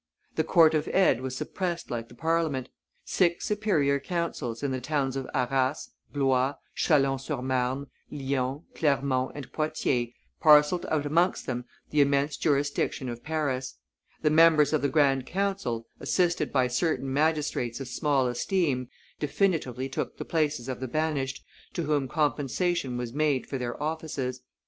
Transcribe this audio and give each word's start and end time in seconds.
The 0.33 0.43
Court 0.43 0.73
of 0.73 0.87
Aids 0.87 1.21
was 1.21 1.37
suppressed 1.37 1.91
like 1.91 2.09
the 2.09 2.15
Parliament; 2.15 2.69
six 3.05 3.45
superior 3.45 3.99
councils, 3.99 4.63
in 4.63 4.71
the 4.71 4.81
towns 4.81 5.15
of 5.15 5.29
Arras, 5.31 5.91
Blois, 6.11 6.55
Chalons 6.75 7.21
sur 7.21 7.43
Marne, 7.43 7.85
Lyon, 8.09 8.63
Clermont, 8.73 9.31
and 9.35 9.53
Poitiers 9.53 10.09
parcelled 10.39 10.87
out 10.87 11.05
amongst 11.05 11.45
them 11.45 11.65
the 11.91 12.01
immense 12.01 12.35
jurisdiction 12.35 13.09
of 13.09 13.23
Paris; 13.23 13.75
the 14.23 14.31
members 14.31 14.73
of 14.73 14.81
the 14.81 14.89
grand 14.89 15.27
council, 15.27 15.85
assisted 15.99 16.51
by 16.51 16.65
certain 16.65 17.13
magistrates 17.13 17.79
of 17.79 17.87
small 17.87 18.25
esteem, 18.27 18.89
definitively 19.19 19.87
took 19.87 20.17
the 20.17 20.25
places 20.25 20.67
of 20.67 20.79
the 20.79 20.87
banished, 20.87 21.45
to 21.73 21.83
whom 21.83 22.07
compensation 22.07 22.97
was 22.97 23.13
made 23.13 23.45
for 23.45 23.59
their 23.59 23.79
offices. 23.83 24.41